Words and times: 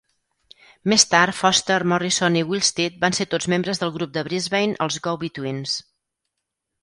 Més 0.93 1.03
tard, 1.09 1.35
Foster, 1.41 1.75
Morrison 1.91 2.37
i 2.39 2.43
Willsteed 2.53 2.97
van 3.05 3.17
ser 3.19 3.27
tots 3.35 3.49
membres 3.55 3.83
del 3.83 3.93
grup 3.99 4.15
de 4.15 4.23
Brisbane, 4.29 4.75
els 4.87 4.97
Go-Betweens. 5.09 5.77